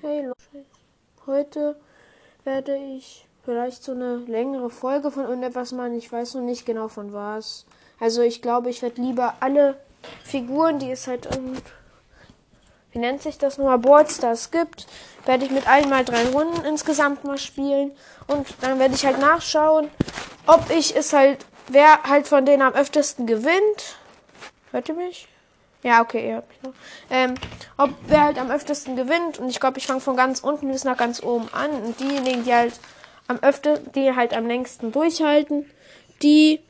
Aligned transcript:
Hey 0.00 0.22
Leute, 0.22 0.66
heute 1.26 1.80
werde 2.44 2.76
ich 2.76 3.26
vielleicht 3.44 3.82
so 3.82 3.92
eine 3.92 4.16
längere 4.16 4.70
Folge 4.70 5.10
von 5.10 5.24
irgendetwas 5.24 5.72
machen. 5.72 5.96
Ich 5.96 6.10
weiß 6.10 6.34
noch 6.34 6.42
nicht 6.42 6.64
genau 6.64 6.88
von 6.88 7.12
was. 7.12 7.66
Also 8.00 8.22
ich 8.22 8.40
glaube, 8.40 8.70
ich 8.70 8.80
werde 8.80 9.02
lieber 9.02 9.34
alle 9.40 9.78
Figuren, 10.24 10.78
die 10.78 10.90
es 10.90 11.06
halt 11.06 11.26
irgend 11.26 11.62
wie 12.92 13.00
nennt 13.00 13.20
sich 13.20 13.36
das 13.36 13.58
nochmal, 13.58 13.78
Boardstars 13.78 14.50
gibt, 14.50 14.86
werde 15.26 15.44
ich 15.44 15.50
mit 15.50 15.66
einmal 15.66 16.06
drei 16.06 16.26
Runden 16.28 16.64
insgesamt 16.64 17.24
mal 17.24 17.36
spielen. 17.36 17.92
Und 18.28 18.46
dann 18.62 18.78
werde 18.78 18.94
ich 18.94 19.04
halt 19.04 19.18
nachschauen, 19.18 19.90
ob 20.46 20.70
ich 20.70 20.96
es 20.96 21.12
halt, 21.12 21.44
wer 21.68 22.02
halt 22.04 22.26
von 22.26 22.46
denen 22.46 22.62
am 22.62 22.72
öftesten 22.72 23.26
gewinnt. 23.26 23.98
Hört 24.70 24.88
ihr 24.88 24.94
mich? 24.94 25.28
Ja, 25.82 26.02
okay, 26.02 26.28
ihr 26.28 26.34
hört 26.34 26.48
mich 26.48 26.62
noch. 26.62 26.72
Ähm, 27.10 27.34
ob 27.76 27.90
wer 28.08 28.24
halt 28.24 28.38
am 28.38 28.50
öftesten 28.50 28.96
gewinnt. 28.96 29.38
Und 29.38 29.48
ich 29.48 29.60
glaube, 29.60 29.78
ich 29.78 29.86
fange 29.86 30.00
von 30.00 30.16
ganz 30.16 30.40
unten 30.40 30.70
bis 30.70 30.84
nach 30.84 30.96
ganz 30.96 31.22
oben 31.22 31.48
an. 31.52 31.70
Und 31.70 32.00
diejenigen, 32.00 32.44
die 32.44 32.52
halt 32.52 32.74
am 33.28 33.38
öftesten, 33.38 33.92
die 33.92 34.14
halt 34.14 34.34
am 34.34 34.46
längsten 34.46 34.90
durchhalten, 34.90 35.70
die 36.22 36.60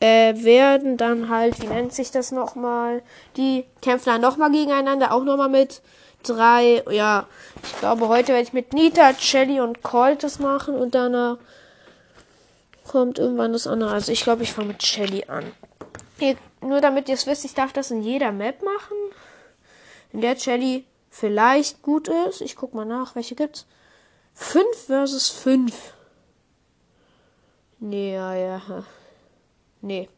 äh, 0.00 0.34
werden 0.44 0.96
dann 0.96 1.28
halt, 1.28 1.60
wie 1.62 1.66
nennt 1.66 1.92
sich 1.92 2.10
das 2.10 2.30
nochmal? 2.30 3.02
Die 3.36 3.64
kämpfen 3.82 4.10
dann 4.10 4.20
nochmal 4.20 4.50
gegeneinander, 4.50 5.12
auch 5.12 5.24
nochmal 5.24 5.48
mit 5.48 5.80
drei, 6.22 6.82
ja, 6.90 7.26
ich 7.62 7.78
glaube, 7.78 8.08
heute 8.08 8.28
werde 8.28 8.42
ich 8.42 8.52
mit 8.52 8.72
Nita, 8.72 9.14
Shelly 9.14 9.60
und 9.60 9.82
Colt 9.82 10.22
das 10.22 10.38
machen 10.38 10.74
und 10.74 10.94
danach 10.94 11.38
kommt 12.86 13.18
irgendwann 13.18 13.52
das 13.52 13.66
andere. 13.66 13.90
Also 13.90 14.12
ich 14.12 14.22
glaube, 14.22 14.42
ich 14.42 14.52
fange 14.52 14.68
mit 14.68 14.82
Shelly 14.82 15.24
an. 15.28 15.52
Hier, 16.18 16.36
nur 16.60 16.80
damit 16.80 17.08
ihr 17.08 17.14
es 17.14 17.26
wisst, 17.26 17.44
ich 17.44 17.54
darf 17.54 17.72
das 17.72 17.90
in 17.90 18.02
jeder 18.02 18.32
Map 18.32 18.62
machen. 18.62 18.96
In 20.12 20.20
der 20.20 20.36
Shelly 20.36 20.86
vielleicht 21.10 21.82
gut 21.82 22.08
ist. 22.08 22.40
Ich 22.40 22.56
guck 22.56 22.74
mal 22.74 22.84
nach, 22.84 23.14
welche 23.14 23.34
gibt's? 23.34 23.66
5 24.34 24.66
versus 24.86 25.28
5. 25.28 25.94
Nee, 27.80 28.14
ja, 28.14 28.34
ja. 28.34 28.84
Nee. 29.80 30.08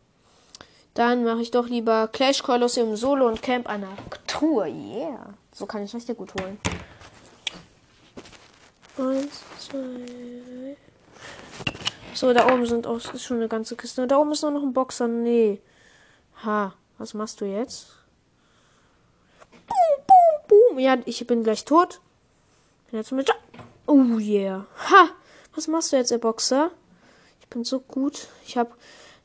Dann 0.94 1.24
mache 1.24 1.42
ich 1.42 1.50
doch 1.50 1.68
lieber 1.68 2.08
Clash 2.08 2.42
Colosseum 2.42 2.96
Solo 2.96 3.26
und 3.26 3.42
Camp 3.42 3.68
einer 3.68 3.88
Truhe. 4.26 4.66
Yeah. 4.66 5.34
So 5.52 5.66
kann 5.66 5.84
ich 5.84 5.94
richtig 5.94 6.16
gut 6.16 6.32
holen. 6.34 6.58
Eins, 8.98 9.42
zwei. 9.58 10.76
So, 12.12 12.32
da 12.32 12.52
oben 12.52 12.66
sind 12.66 12.86
auch 12.86 12.96
ist 12.96 13.22
schon 13.22 13.38
eine 13.38 13.48
ganze 13.48 13.76
Kiste. 13.76 14.06
Da 14.06 14.18
oben 14.18 14.32
ist 14.32 14.42
noch 14.42 14.62
ein 14.62 14.72
Boxer. 14.72 15.08
Nee. 15.08 15.60
Ha, 16.44 16.74
was 16.98 17.14
machst 17.14 17.40
du 17.40 17.44
jetzt? 17.44 17.88
Boom, 19.50 20.06
boom, 20.06 20.48
boom. 20.48 20.78
Ja, 20.78 20.98
ich 21.04 21.26
bin 21.26 21.44
gleich 21.44 21.64
tot. 21.64 22.00
Bin 22.90 22.98
jetzt 22.98 23.12
mit. 23.12 23.30
Oh 23.86 24.18
yeah. 24.18 24.66
Ha, 24.90 25.08
was 25.54 25.68
machst 25.68 25.92
du 25.92 25.96
jetzt, 25.96 26.10
ihr 26.10 26.18
Boxer? 26.18 26.70
Ich 27.40 27.48
bin 27.48 27.64
so 27.64 27.80
gut. 27.80 28.28
Ich 28.46 28.56
habe 28.56 28.72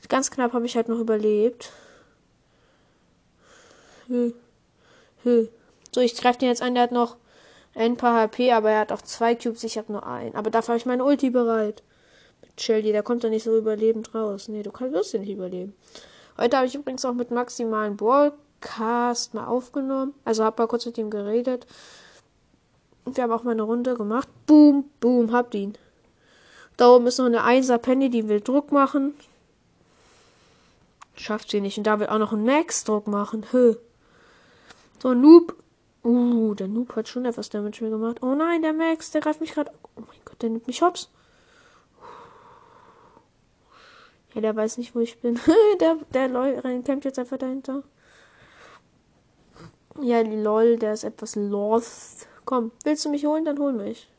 Ganz 0.07 0.31
knapp 0.31 0.53
habe 0.53 0.65
ich 0.65 0.75
halt 0.75 0.89
noch 0.89 0.99
überlebt. 0.99 1.71
Hm. 4.07 4.33
Hm. 5.23 5.49
So, 5.93 6.01
ich 6.01 6.15
greife 6.15 6.39
den 6.39 6.49
jetzt 6.49 6.61
an. 6.61 6.75
Der 6.75 6.83
hat 6.83 6.91
noch 6.91 7.17
ein 7.73 7.97
paar 7.97 8.19
HP, 8.19 8.51
aber 8.51 8.71
er 8.71 8.79
hat 8.81 8.91
auch 8.91 9.01
zwei 9.01 9.35
Cubes. 9.35 9.63
Ich 9.63 9.77
habe 9.77 9.91
nur 9.91 10.05
einen. 10.05 10.35
Aber 10.35 10.49
dafür 10.49 10.73
habe 10.73 10.79
ich 10.79 10.85
meine 10.85 11.03
Ulti 11.03 11.29
bereit. 11.29 11.83
Mit 12.41 12.61
Shelly, 12.61 12.91
der 12.91 13.03
kommt 13.03 13.23
doch 13.23 13.29
nicht 13.29 13.43
so 13.43 13.57
überlebend 13.57 14.13
raus. 14.13 14.47
Nee, 14.47 14.63
du 14.63 14.71
kannst, 14.71 14.93
wirst 14.93 15.13
ja 15.13 15.19
nicht 15.19 15.31
überleben. 15.31 15.75
Heute 16.37 16.57
habe 16.57 16.67
ich 16.67 16.75
übrigens 16.75 17.05
auch 17.05 17.13
mit 17.13 17.31
maximalen 17.31 17.95
Broadcast 17.95 19.33
mal 19.33 19.45
aufgenommen. 19.45 20.13
Also 20.25 20.43
habe 20.43 20.61
mal 20.61 20.67
kurz 20.67 20.85
mit 20.85 20.97
ihm 20.97 21.09
geredet. 21.09 21.65
Wir 23.05 23.23
haben 23.23 23.31
auch 23.31 23.43
mal 23.43 23.51
eine 23.51 23.61
Runde 23.61 23.95
gemacht. 23.95 24.27
Boom, 24.45 24.89
boom, 24.99 25.31
habt 25.31 25.55
ihn. 25.55 25.77
Da 26.77 26.89
oben 26.89 27.07
ist 27.07 27.19
noch 27.19 27.25
eine 27.25 27.41
1er 27.41 27.77
Penny, 27.77 28.09
die 28.09 28.27
will 28.27 28.41
Druck 28.41 28.71
machen. 28.71 29.13
Schafft 31.15 31.51
sie 31.51 31.61
nicht. 31.61 31.77
Und 31.77 31.85
da 31.85 31.99
will 31.99 32.07
auch 32.07 32.19
noch 32.19 32.33
ein 32.33 32.43
Max-Druck 32.43 33.07
machen. 33.07 33.45
Hö. 33.51 33.75
So, 35.01 35.13
Noob. 35.13 35.55
Uh, 36.03 36.53
der 36.53 36.67
Noob 36.67 36.95
hat 36.95 37.07
schon 37.07 37.25
etwas 37.25 37.49
Damage 37.49 37.83
mir 37.83 37.89
gemacht. 37.89 38.21
Oh 38.21 38.35
nein, 38.35 38.61
der 38.61 38.73
Max, 38.73 39.09
der 39.09 39.21
greift 39.21 39.41
mich 39.41 39.53
gerade. 39.53 39.71
Oh 39.95 40.01
mein 40.01 40.19
Gott, 40.23 40.39
der 40.41 40.49
nimmt 40.49 40.67
mich 40.67 40.81
hops. 40.81 41.09
Ja, 44.35 44.41
der 44.41 44.55
weiß 44.55 44.77
nicht, 44.77 44.93
wo 44.93 44.99
ich 44.99 45.17
bin. 45.19 45.39
der, 45.79 45.97
der 46.13 46.27
LOL 46.27 46.61
kämpft 46.83 47.05
jetzt 47.05 47.17
einfach 47.17 47.37
dahinter. 47.37 47.83
Ja, 50.01 50.21
lol, 50.21 50.77
der 50.77 50.93
ist 50.93 51.05
etwas 51.05 51.37
lost. 51.37 52.27
Komm, 52.43 52.71
willst 52.83 53.05
du 53.05 53.09
mich 53.09 53.25
holen? 53.25 53.45
Dann 53.45 53.57
hol 53.59 53.71
mich. 53.71 54.09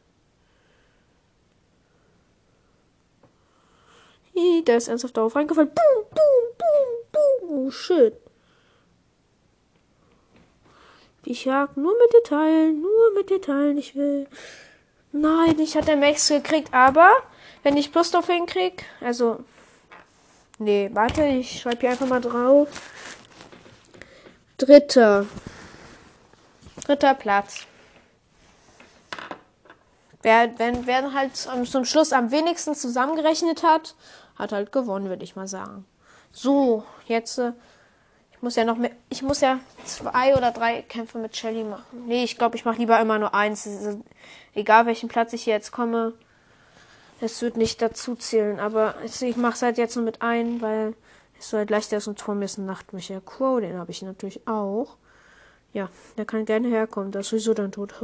Hi, 4.34 4.64
der 4.64 4.78
ist 4.78 4.88
ernsthaft 4.88 5.16
darauf 5.18 5.36
reingefallen. 5.36 5.70
Boom, 5.70 6.04
boom, 6.10 6.56
boom, 6.58 7.48
boom. 7.50 7.66
Oh, 7.66 7.70
shit. 7.70 8.14
Ich 11.26 11.44
jag 11.44 11.76
nur 11.76 11.92
mit 11.92 12.14
Detailen, 12.14 12.80
nur 12.80 13.12
mit 13.14 13.28
Detailen. 13.28 13.76
Ich 13.76 13.94
will. 13.94 14.28
Nein, 15.12 15.58
ich 15.58 15.76
hatte 15.76 15.96
Max 15.96 16.28
gekriegt, 16.28 16.72
aber 16.72 17.10
wenn 17.62 17.76
ich 17.76 17.92
Plus 17.92 18.10
drauf 18.10 18.28
hinkrieg, 18.28 18.84
also. 19.02 19.44
Nee, 20.58 20.90
warte, 20.92 21.24
ich 21.24 21.60
schreibe 21.60 21.80
hier 21.80 21.90
einfach 21.90 22.06
mal 22.06 22.20
drauf. 22.20 22.68
Dritter. 24.56 25.26
Dritter 26.84 27.14
Platz. 27.14 27.66
Wer, 30.22 30.58
wenn, 30.58 30.86
wer 30.86 31.12
halt 31.12 31.36
zum 31.36 31.84
Schluss 31.84 32.12
am 32.12 32.30
wenigsten 32.30 32.74
zusammengerechnet 32.74 33.62
hat, 33.62 33.94
hat 34.36 34.52
halt 34.52 34.72
gewonnen, 34.72 35.08
würde 35.08 35.24
ich 35.24 35.36
mal 35.36 35.46
sagen. 35.46 35.84
So, 36.32 36.84
jetzt. 37.06 37.38
Äh, 37.38 37.52
ich 38.32 38.42
muss 38.42 38.56
ja 38.56 38.64
noch 38.64 38.76
mehr. 38.76 38.90
Ich 39.08 39.22
muss 39.22 39.40
ja 39.40 39.60
zwei 39.84 40.34
oder 40.34 40.50
drei 40.52 40.82
Kämpfe 40.82 41.18
mit 41.18 41.36
Shelly 41.36 41.64
machen. 41.64 42.06
Nee, 42.06 42.24
ich 42.24 42.36
glaube, 42.36 42.56
ich 42.56 42.64
mache 42.64 42.78
lieber 42.78 42.98
immer 43.00 43.18
nur 43.18 43.34
eins. 43.34 43.68
Egal 44.54 44.86
welchen 44.86 45.08
Platz 45.08 45.32
ich 45.32 45.46
jetzt 45.46 45.70
komme. 45.70 46.12
Es 47.20 47.40
wird 47.42 47.56
nicht 47.56 47.80
dazu 47.82 48.14
zählen. 48.14 48.60
Aber 48.60 48.94
ich 49.02 49.36
mache 49.36 49.54
es 49.54 49.62
halt 49.62 49.78
jetzt 49.78 49.96
nur 49.96 50.04
mit 50.04 50.22
ein, 50.22 50.60
weil 50.60 50.94
es 51.38 51.50
so 51.50 51.56
halt 51.56 51.70
leichter 51.70 51.96
ist 51.96 52.08
und 52.08 52.18
Turm 52.18 52.42
ist 52.42 52.58
ein 52.58 52.66
Nachtmicher 52.66 53.20
Crow. 53.20 53.60
Den 53.60 53.78
habe 53.78 53.90
ich 53.90 54.02
natürlich 54.02 54.46
auch. 54.46 54.96
Ja, 55.72 55.90
der 56.16 56.24
kann 56.24 56.44
gerne 56.44 56.68
herkommen. 56.68 57.12
Der 57.12 57.22
ist 57.22 57.28
sowieso 57.28 57.54
dann 57.54 57.72
tot. 57.72 57.94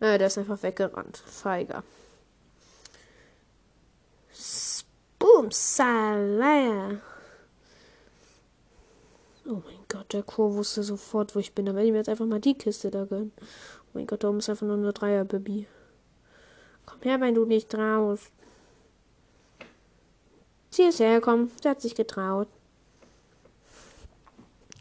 Naja, 0.00 0.18
der 0.18 0.26
ist 0.26 0.38
einfach 0.38 0.62
weggerannt. 0.62 1.16
Feiger. 1.26 1.82
Boom, 5.18 5.50
Salaya. 5.50 7.00
Oh 9.46 9.60
mein 9.64 9.84
Gott, 9.88 10.12
der 10.12 10.22
Chor 10.22 10.54
wusste 10.54 10.82
sofort, 10.82 11.34
wo 11.34 11.38
ich 11.38 11.54
bin. 11.54 11.66
Da 11.66 11.74
werde 11.74 11.86
ich 11.86 11.92
mir 11.92 11.98
jetzt 11.98 12.08
einfach 12.08 12.26
mal 12.26 12.40
die 12.40 12.54
Kiste 12.54 12.90
da 12.90 13.04
gönnen. 13.04 13.32
Oh 13.40 13.90
mein 13.94 14.06
Gott, 14.06 14.24
da 14.24 14.28
oben 14.28 14.38
ist 14.38 14.48
einfach 14.48 14.66
nur 14.66 14.76
eine 14.76 14.92
Dreier-Baby. 14.92 15.66
Komm 16.86 17.00
her, 17.02 17.20
wenn 17.20 17.34
du 17.34 17.44
nicht 17.44 17.70
traust. 17.70 18.30
Sie 20.70 20.84
ist 20.84 21.00
hergekommen. 21.00 21.50
Sie 21.62 21.68
hat 21.68 21.80
sich 21.80 21.94
getraut. 21.94 22.48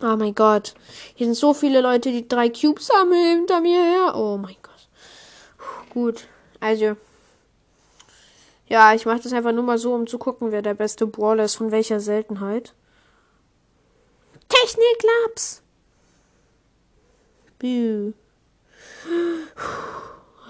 Oh 0.01 0.15
mein 0.15 0.33
Gott. 0.33 0.73
Hier 1.15 1.27
sind 1.27 1.35
so 1.35 1.53
viele 1.53 1.81
Leute, 1.81 2.11
die 2.11 2.27
drei 2.27 2.49
Cubes 2.49 2.89
haben 2.89 3.11
hinter 3.11 3.61
mir 3.61 3.83
her. 3.83 4.15
Oh 4.15 4.37
mein 4.37 4.55
Gott. 4.61 4.87
Puh, 5.57 5.93
gut. 5.93 6.27
Also. 6.59 6.95
Ja, 8.67 8.93
ich 8.93 9.05
mache 9.05 9.19
das 9.21 9.33
einfach 9.33 9.51
nur 9.51 9.63
mal 9.63 9.77
so, 9.77 9.93
um 9.93 10.07
zu 10.07 10.17
gucken, 10.17 10.51
wer 10.51 10.61
der 10.61 10.73
beste 10.73 11.05
Brawler 11.05 11.43
ist, 11.43 11.55
von 11.55 11.71
welcher 11.71 11.99
Seltenheit. 11.99 12.73
Techniklabs! 14.47 15.61
Büh. 17.59 18.13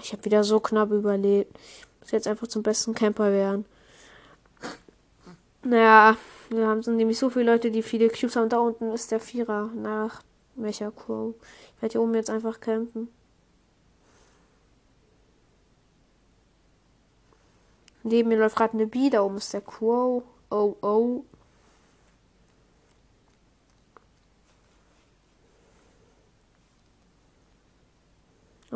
Ich 0.02 0.12
habe 0.12 0.24
wieder 0.24 0.42
so 0.44 0.60
knapp 0.60 0.90
überlebt. 0.90 1.56
Ich 1.56 2.00
muss 2.00 2.10
jetzt 2.10 2.26
einfach 2.26 2.48
zum 2.48 2.62
besten 2.62 2.94
Camper 2.94 3.32
werden. 3.32 3.64
Naja, 5.64 6.16
wir 6.50 6.66
haben 6.66 6.80
nämlich 6.96 7.18
so 7.18 7.30
viele 7.30 7.52
Leute, 7.52 7.70
die 7.70 7.82
viele 7.82 8.08
Cubes 8.08 8.34
haben. 8.34 8.48
Da 8.48 8.58
unten 8.58 8.92
ist 8.92 9.12
der 9.12 9.20
Vierer 9.20 9.70
nach 9.74 10.22
Mecha 10.56 10.90
Crow. 10.90 11.34
Ich 11.76 11.82
werde 11.82 11.92
hier 11.92 12.02
oben 12.02 12.14
jetzt 12.14 12.30
einfach 12.30 12.60
campen. 12.60 13.08
Neben 18.02 18.28
mir 18.28 18.38
läuft 18.38 18.56
gerade 18.56 18.74
eine 18.74 18.88
Bee, 18.88 19.10
da 19.10 19.22
oben 19.22 19.36
ist 19.36 19.52
der 19.52 19.60
Crow. 19.60 20.24
Oh, 20.50 20.76
oh. 20.82 21.24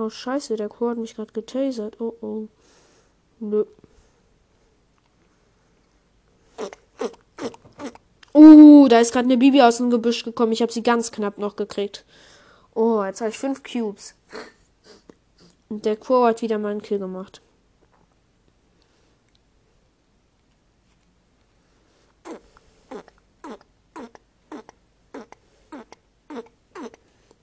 Oh, 0.06 0.10
scheiße, 0.10 0.54
der 0.54 0.68
Crow 0.68 0.90
hat 0.90 0.98
mich 0.98 1.16
gerade 1.16 1.32
getasert. 1.32 2.00
Oh, 2.00 2.14
oh. 2.20 2.46
Nö. 3.40 3.64
Uh, 8.32 8.86
da 8.86 9.00
ist 9.00 9.12
gerade 9.12 9.24
eine 9.24 9.36
Bibi 9.36 9.62
aus 9.62 9.78
dem 9.78 9.90
Gebüsch 9.90 10.22
gekommen. 10.22 10.52
Ich 10.52 10.62
habe 10.62 10.70
sie 10.70 10.84
ganz 10.84 11.10
knapp 11.10 11.38
noch 11.38 11.56
gekriegt. 11.56 12.04
Oh, 12.72 13.02
jetzt 13.02 13.20
habe 13.20 13.30
ich 13.30 13.38
fünf 13.38 13.64
Cubes. 13.64 14.14
Und 15.68 15.84
der 15.84 15.96
Crow 15.96 16.24
hat 16.28 16.40
wieder 16.40 16.58
mal 16.58 16.70
einen 16.70 16.82
Kill 16.82 17.00
gemacht. 17.00 17.40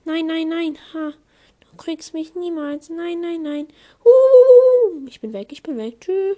Nein, 0.06 0.26
nein, 0.26 0.48
nein. 0.48 0.78
Ha. 0.94 1.12
Du 1.76 1.82
kriegst 1.82 2.14
mich 2.14 2.36
niemals. 2.36 2.88
Nein, 2.88 3.20
nein, 3.20 3.42
nein. 3.42 3.68
Uh, 4.04 5.06
ich 5.08 5.20
bin 5.20 5.32
weg, 5.32 5.50
ich 5.50 5.62
bin 5.62 5.76
weg. 5.76 6.00
Tschüss. 6.00 6.36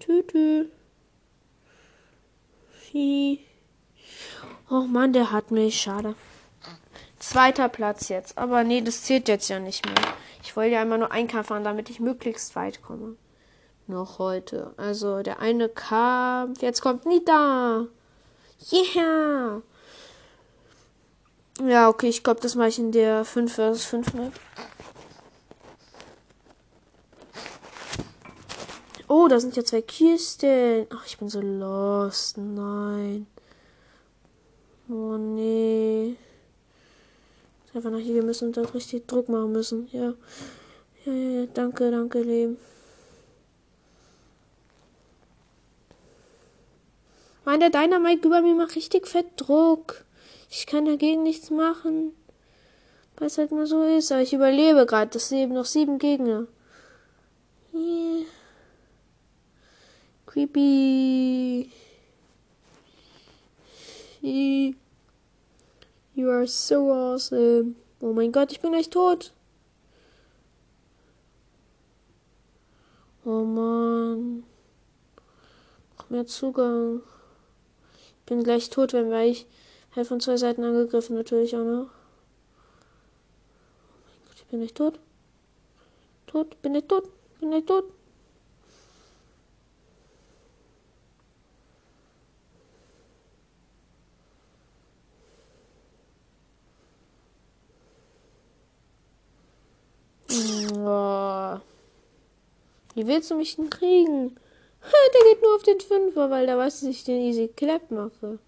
Tschüss, 0.00 0.24
tschüss. 0.26 0.66
Oh 4.68 4.80
Mann, 4.80 5.12
der 5.12 5.30
hat 5.30 5.52
mich. 5.52 5.80
Schade. 5.80 6.16
Zweiter 7.20 7.68
Platz 7.68 8.08
jetzt. 8.08 8.36
Aber 8.36 8.64
nee, 8.64 8.80
das 8.80 9.04
zählt 9.04 9.28
jetzt 9.28 9.48
ja 9.48 9.60
nicht 9.60 9.86
mehr. 9.86 9.94
Ich 10.42 10.56
wollte 10.56 10.74
ja 10.74 10.82
immer 10.82 10.98
nur 10.98 11.12
ein 11.12 11.28
fahren, 11.28 11.62
damit 11.62 11.88
ich 11.88 12.00
möglichst 12.00 12.56
weit 12.56 12.82
komme. 12.82 13.16
Noch 13.86 14.18
heute. 14.18 14.74
Also 14.76 15.22
der 15.22 15.38
eine 15.38 15.68
Kampf. 15.68 16.62
Jetzt 16.62 16.80
kommt 16.80 17.06
Nita. 17.06 17.86
Yeah. 18.72 19.62
Ja, 21.64 21.88
okay, 21.88 22.08
ich 22.08 22.22
glaube, 22.22 22.40
das 22.40 22.54
mache 22.54 22.68
ich 22.68 22.78
in 22.78 22.92
der 22.92 23.24
5 23.24 23.54
vs 23.54 23.84
5 23.86 24.14
Map. 24.14 24.32
Oh, 29.08 29.28
da 29.28 29.40
sind 29.40 29.56
ja 29.56 29.64
zwei 29.64 29.82
Kisten. 29.82 30.86
Ach, 30.90 31.06
ich 31.06 31.16
bin 31.16 31.28
so 31.28 31.40
lost. 31.40 32.38
Nein. 32.38 33.26
Oh, 34.88 35.16
nee. 35.16 36.16
Einfach 37.72 37.90
nach 37.90 37.98
hier, 37.98 38.14
wir 38.14 38.22
müssen 38.22 38.52
da 38.52 38.62
richtig 38.62 39.06
Druck 39.06 39.28
machen 39.28 39.52
müssen. 39.52 39.88
Ja. 39.92 40.14
Ja, 41.04 41.12
ja, 41.12 41.40
ja. 41.40 41.46
Danke, 41.54 41.90
danke, 41.90 42.20
Leben. 42.20 42.58
Mann, 47.44 47.60
der 47.60 47.70
Dynamite 47.70 48.26
über 48.26 48.42
mir 48.42 48.54
macht 48.54 48.74
richtig 48.74 49.06
fett 49.06 49.26
Druck. 49.36 50.05
Ich 50.50 50.66
kann 50.66 50.84
dagegen 50.84 51.22
nichts 51.22 51.50
machen. 51.50 52.12
Weil 53.16 53.28
es 53.28 53.38
halt 53.38 53.50
nur 53.50 53.66
so 53.66 53.82
ist. 53.82 54.12
Aber 54.12 54.22
ich 54.22 54.32
überlebe 54.32 54.86
gerade. 54.86 55.10
Das 55.10 55.28
sind 55.28 55.38
eben 55.38 55.54
noch 55.54 55.64
sieben 55.64 55.98
Gegner. 55.98 56.46
Yeah. 57.72 58.24
Creepy. 60.26 61.70
You 66.16 66.30
are 66.30 66.46
so 66.46 66.90
awesome. 66.90 67.76
Oh 68.00 68.12
mein 68.12 68.32
Gott, 68.32 68.50
ich 68.50 68.60
bin 68.60 68.72
gleich 68.72 68.90
tot. 68.90 69.32
Oh 73.24 73.44
Mann. 73.44 74.44
Noch 75.98 76.10
mehr 76.10 76.26
Zugang. 76.26 77.02
Ich 77.98 78.14
bin 78.24 78.42
gleich 78.42 78.70
tot, 78.70 78.94
wenn 78.94 79.10
wir 79.10 79.24
ich 79.24 79.46
halt 79.96 80.06
von 80.06 80.20
zwei 80.20 80.36
Seiten 80.36 80.64
angegriffen 80.64 81.16
natürlich 81.16 81.56
auch 81.56 81.64
noch. 81.64 81.88
Oh 81.88 81.90
mein 84.04 84.20
Gott, 84.26 84.36
ich 84.36 84.46
bin 84.46 84.60
nicht 84.60 84.76
tot. 84.76 84.98
Tot, 86.26 86.60
bin 86.62 86.74
ich 86.74 86.86
tot, 86.86 87.04
bin 87.40 87.52
ich 87.52 87.64
tot. 87.64 87.84
Oh. 100.74 101.58
Wie 102.94 103.06
willst 103.06 103.30
du 103.30 103.36
mich 103.36 103.56
denn 103.56 103.70
kriegen? 103.70 104.36
Der 105.14 105.32
geht 105.32 105.42
nur 105.42 105.54
auf 105.56 105.62
den 105.62 105.80
Fünfer, 105.80 106.30
weil 106.30 106.46
da 106.46 106.56
weiß, 106.56 106.80
dass 106.80 106.88
ich 106.88 107.04
den 107.04 107.20
Easy 107.20 107.48
Clap 107.48 107.90
mache. 107.90 108.38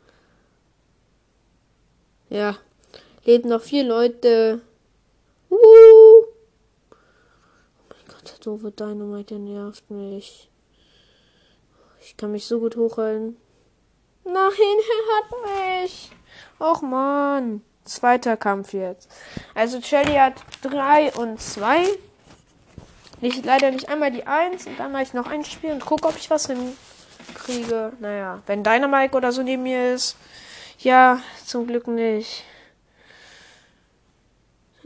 Ja. 2.28 2.56
Leben 3.25 3.48
noch 3.48 3.62
vier 3.62 3.84
Leute. 3.84 4.60
Uh. 5.50 5.56
Oh 5.56 6.26
mein 7.88 8.06
Gott, 8.08 8.30
der 8.30 8.38
doofe 8.40 8.70
Dynamite, 8.70 9.34
der 9.34 9.38
nervt 9.38 9.90
mich. 9.90 10.50
Ich 12.00 12.16
kann 12.16 12.32
mich 12.32 12.46
so 12.46 12.60
gut 12.60 12.76
hochhalten. 12.76 13.36
Nein, 14.25 14.34
er 14.34 15.16
hat 15.16 15.82
mich. 15.82 16.10
Och 16.58 16.82
man. 16.82 17.62
Zweiter 17.84 18.36
Kampf 18.36 18.75
jetzt. 18.75 19.10
Also 19.54 19.80
Shelly 19.80 20.14
hat 20.14 20.34
3 20.62 21.14
und 21.14 21.40
2. 21.40 21.84
Ich 23.20 23.44
leider 23.44 23.70
nicht 23.70 23.88
einmal 23.88 24.10
die 24.10 24.26
1 24.26 24.66
und 24.66 24.78
dann 24.78 24.92
mache 24.92 25.04
ich 25.04 25.14
noch 25.14 25.26
ein 25.26 25.44
Spiel 25.44 25.72
und 25.72 25.84
gucke, 25.84 26.06
ob 26.06 26.16
ich 26.16 26.30
was 26.30 26.46
hinkriege. 26.46 27.92
Naja, 28.00 28.42
wenn 28.46 28.62
Dynamite 28.62 29.16
oder 29.16 29.32
so 29.32 29.42
neben 29.42 29.62
mir 29.62 29.94
ist. 29.94 30.16
Ja, 30.78 31.20
zum 31.44 31.66
Glück 31.66 31.88
nicht. 31.88 32.44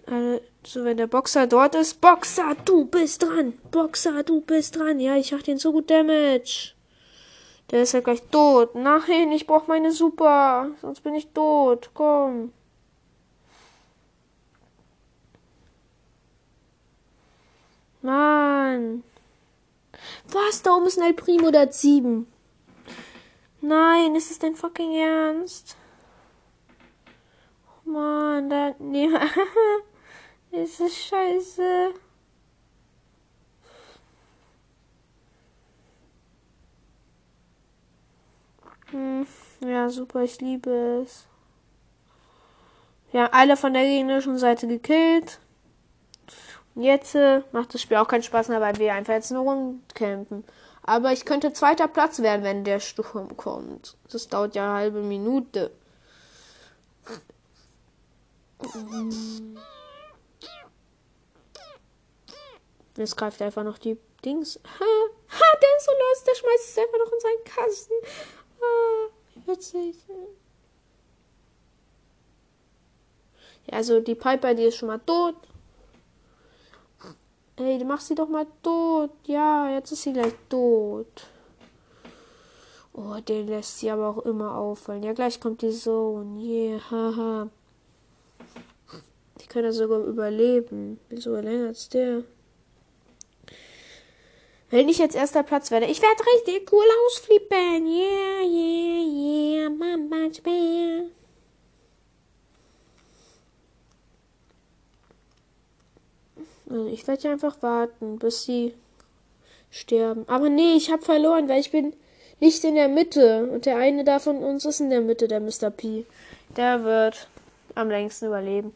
Also, 0.06 0.84
wenn 0.84 0.96
der 0.96 1.06
Boxer 1.06 1.46
dort 1.46 1.74
ist. 1.74 2.00
Boxer, 2.00 2.56
du 2.64 2.86
bist 2.86 3.22
dran. 3.22 3.52
Boxer, 3.70 4.22
du 4.22 4.40
bist 4.40 4.76
dran. 4.76 5.00
Ja, 5.00 5.16
ich 5.16 5.32
mach 5.32 5.42
den 5.42 5.58
so 5.58 5.72
gut 5.72 5.90
Damage. 5.90 6.72
Der 7.70 7.82
ist 7.82 7.92
ja 7.92 8.00
gleich 8.00 8.22
tot. 8.30 8.74
Nein, 8.74 9.32
ich 9.32 9.46
brauche 9.46 9.68
meine 9.68 9.92
Super. 9.92 10.70
Sonst 10.80 11.00
bin 11.00 11.14
ich 11.14 11.28
tot. 11.28 11.90
Komm. 11.94 12.52
Mann. 18.02 19.04
Was? 20.30 20.62
Da 20.62 20.74
oben 20.74 20.86
ist 20.86 20.98
ein 20.98 21.04
El 21.04 21.14
Primo, 21.14 21.50
der 21.50 21.62
hat 21.62 21.74
sieben. 21.74 22.26
Nein, 23.60 24.16
ist 24.16 24.30
es 24.30 24.38
dein 24.38 24.56
fucking 24.56 24.92
Ernst? 24.92 25.76
Mann, 27.84 28.48
da. 28.50 28.74
Nee. 28.78 29.08
ist 30.50 30.80
es 30.80 30.96
scheiße. 30.96 31.94
Hm, 38.90 39.26
ja, 39.60 39.88
super, 39.88 40.22
ich 40.22 40.40
liebe 40.40 41.02
es. 41.02 41.26
Wir 43.10 43.22
haben 43.24 43.32
alle 43.32 43.56
von 43.56 43.72
der 43.72 43.84
gegnerischen 43.84 44.38
Seite 44.38 44.66
gekillt. 44.66 45.38
Und 46.74 46.82
jetzt 46.82 47.14
äh, 47.14 47.42
macht 47.52 47.74
das 47.74 47.82
Spiel 47.82 47.98
auch 47.98 48.08
keinen 48.08 48.22
Spaß 48.22 48.48
mehr, 48.48 48.60
weil 48.60 48.78
wir 48.78 48.94
einfach 48.94 49.12
jetzt 49.12 49.30
nur 49.30 49.42
rumcampen. 49.42 50.44
Aber 50.82 51.12
ich 51.12 51.24
könnte 51.24 51.52
zweiter 51.52 51.88
Platz 51.88 52.20
werden, 52.20 52.42
wenn 52.42 52.64
der 52.64 52.80
Sturm 52.80 53.36
kommt. 53.36 53.96
Das 54.10 54.28
dauert 54.28 54.54
ja 54.54 54.64
eine 54.64 54.74
halbe 54.74 55.02
Minute. 55.02 55.70
Jetzt 62.96 63.16
greift 63.16 63.40
er 63.40 63.46
einfach 63.46 63.64
noch 63.64 63.78
die 63.78 63.96
Dings. 64.24 64.60
Ha, 64.64 64.84
ha, 64.84 65.58
der 65.60 65.76
ist 65.76 65.86
so 65.86 65.92
los, 65.92 66.24
der 66.24 66.34
schmeißt 66.34 66.68
es 66.68 66.78
einfach 66.78 66.98
noch 66.98 67.12
in 67.12 67.20
seinen 67.20 67.44
Kasten. 67.44 67.94
Ah, 68.60 69.08
witzig. 69.46 69.96
Ja, 73.66 73.76
also 73.78 74.00
die 74.00 74.14
Piper, 74.14 74.54
die 74.54 74.64
ist 74.64 74.76
schon 74.76 74.88
mal 74.88 75.00
tot. 75.00 75.36
Ey, 77.56 77.78
du 77.78 77.84
machst 77.84 78.08
sie 78.08 78.14
doch 78.14 78.28
mal 78.28 78.46
tot. 78.62 79.10
Ja, 79.24 79.70
jetzt 79.70 79.92
ist 79.92 80.02
sie 80.02 80.12
gleich 80.12 80.34
tot. 80.48 81.26
Oh, 82.92 83.16
der 83.26 83.42
lässt 83.44 83.78
sie 83.78 83.90
aber 83.90 84.08
auch 84.08 84.18
immer 84.26 84.56
auffallen. 84.56 85.02
Ja, 85.02 85.12
gleich 85.12 85.40
kommt 85.40 85.62
die 85.62 85.72
Sohn. 85.72 86.36
Yeah, 86.38 86.80
haha. 86.90 87.48
Die 89.42 89.48
können 89.48 89.66
ja 89.66 89.72
sogar 89.72 90.00
überleben. 90.00 91.00
Wieso 91.08 91.36
länger 91.36 91.68
als 91.68 91.88
der? 91.88 92.22
Wenn 94.70 94.88
ich 94.88 94.98
jetzt 94.98 95.16
erster 95.16 95.42
Platz 95.42 95.70
werde, 95.70 95.86
ich 95.86 96.00
werde 96.00 96.24
richtig 96.34 96.72
cool 96.72 96.84
ausflippen. 97.06 97.86
Yeah, 97.86 98.42
yeah, 98.42 99.64
yeah, 99.64 99.68
Mama, 99.68 100.28
Bam. 100.42 101.10
Also 106.70 106.86
ich 106.86 107.06
werde 107.06 107.28
einfach 107.28 107.60
warten, 107.60 108.18
bis 108.18 108.44
sie 108.44 108.72
sterben. 109.70 110.24
Aber 110.26 110.48
nee, 110.48 110.74
ich 110.74 110.90
habe 110.90 111.02
verloren, 111.02 111.50
weil 111.50 111.60
ich 111.60 111.70
bin 111.70 111.92
nicht 112.40 112.64
in 112.64 112.74
der 112.74 112.88
Mitte. 112.88 113.46
Und 113.46 113.66
der 113.66 113.76
eine 113.76 114.04
da 114.04 114.20
von 114.20 114.38
uns 114.38 114.64
ist 114.64 114.80
in 114.80 114.88
der 114.88 115.02
Mitte, 115.02 115.28
der 115.28 115.40
Mr. 115.40 115.68
P. 115.68 116.06
Der 116.56 116.82
wird 116.82 117.28
am 117.74 117.90
längsten 117.90 118.26
überleben. 118.26 118.72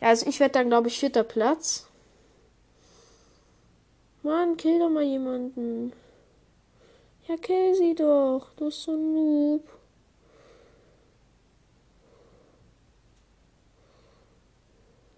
Ja, 0.00 0.08
also 0.08 0.26
ich 0.26 0.40
werde 0.40 0.52
dann, 0.52 0.68
glaube 0.68 0.88
ich, 0.88 0.98
vierter 0.98 1.24
Platz. 1.24 1.86
Mann, 4.22 4.56
kill 4.56 4.78
doch 4.78 4.90
mal 4.90 5.02
jemanden. 5.02 5.92
Ja, 7.26 7.36
kill 7.36 7.74
sie 7.74 7.94
doch. 7.94 8.50
Du 8.56 8.66
bist 8.66 8.82
so 8.82 8.92
ein 8.92 9.14
Noob. 9.14 9.68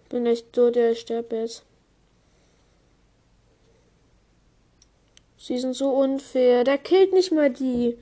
Bin 0.09 0.25
echt 0.25 0.55
so, 0.55 0.69
der 0.69 0.95
sterbe 0.95 1.37
jetzt. 1.37 1.63
Sie 5.37 5.57
sind 5.57 5.73
so 5.73 5.89
unfair. 5.89 6.63
Der 6.63 6.77
killt 6.77 7.11
nicht 7.11 7.31
mal 7.31 7.49
die. 7.49 7.97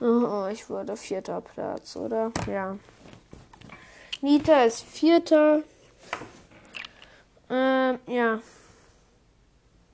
Oh, 0.00 0.46
ich 0.50 0.70
wurde 0.70 0.96
vierter 0.96 1.40
Platz, 1.40 1.96
oder? 1.96 2.32
Ja. 2.46 2.78
Nita 4.22 4.64
ist 4.64 4.82
vierter. 4.84 5.62
Ähm, 7.50 7.98
ja. 8.06 8.40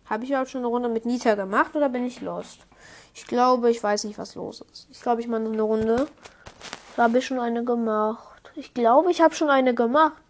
Habe 0.07 0.25
ich 0.25 0.31
überhaupt 0.31 0.51
schon 0.51 0.61
eine 0.61 0.69
Runde 0.69 0.89
mit 0.89 1.07
Nita 1.07 1.35
gemacht 1.35 1.75
oder 1.75 1.89
bin 1.89 2.05
ich 2.05 2.21
lost? 2.21 2.61
Ich 3.15 3.27
glaube, 3.27 3.71
ich 3.71 3.83
weiß 3.83 4.05
nicht, 4.05 4.19
was 4.19 4.35
los 4.35 4.65
ist. 4.73 4.89
Ich 4.91 5.01
glaube, 5.01 5.21
ich 5.21 5.29
mache 5.29 5.45
eine 5.45 5.63
Runde. 5.63 6.09
Da 6.97 7.05
habe 7.05 7.19
ich 7.19 7.27
schon 7.27 7.39
eine 7.39 7.65
gemacht. 7.65 8.51
Ich 8.55 8.75
glaube, 8.75 9.11
ich 9.11 9.21
habe 9.21 9.35
schon 9.35 9.51
eine 9.51 9.75
gemacht. 9.75 10.23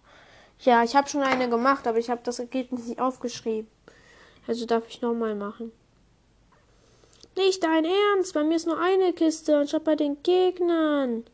Ja, 0.61 0.85
ich 0.85 0.95
habe 0.95 1.09
schon 1.09 1.23
eine 1.23 1.49
gemacht, 1.49 1.87
aber 1.87 1.99
ich 1.99 2.11
habe 2.11 2.21
das 2.25 2.39
Ergebnis 2.39 2.87
nicht 2.87 3.01
aufgeschrieben. 3.01 3.71
Also 4.47 4.67
darf 4.67 4.85
ich 4.89 5.03
nochmal 5.03 5.35
machen. 5.35 5.73
Nicht 7.37 7.65
dein 7.65 7.85
Ernst, 7.85 8.33
bei 8.35 8.45
mir 8.45 8.57
ist 8.57 8.67
nur 8.67 8.79
eine 8.81 9.13
Kiste 9.13 9.61
und 9.61 9.69
schau 9.69 9.81
bei 9.81 9.97
den 9.97 10.23
Gegnern. 10.23 11.25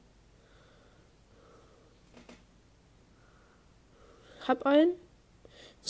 Hab 4.49 4.65
einen. 4.65 5.00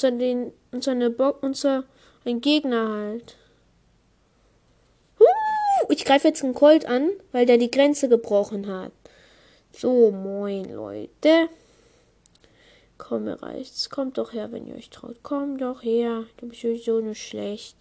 Und 0.02 0.18
den, 0.18 0.52
und 0.72 0.84
seine 0.84 1.10
Bock, 1.10 1.42
und 1.42 1.56
so 1.56 1.82
ein 2.24 2.40
Gegner 2.40 2.88
halt. 2.88 3.36
Ich 5.88 6.04
greife 6.04 6.28
jetzt 6.28 6.44
einen 6.44 6.54
Colt 6.54 6.86
an, 6.86 7.10
weil 7.32 7.46
der 7.46 7.58
die 7.58 7.70
Grenze 7.70 8.08
gebrochen 8.08 8.66
hat. 8.68 8.92
So, 9.72 10.10
moin, 10.10 10.72
Leute. 10.72 11.48
Komm, 12.98 13.24
mir 13.24 13.42
reicht's. 13.42 13.88
Kommt 13.88 14.18
doch 14.18 14.32
her, 14.32 14.52
wenn 14.52 14.66
ihr 14.66 14.74
euch 14.74 14.90
traut. 14.90 15.16
Komm 15.22 15.58
doch 15.58 15.82
her. 15.82 16.26
Du 16.36 16.48
bist 16.48 16.60
sowieso 16.60 17.00
nicht 17.00 17.22
schlecht. 17.22 17.76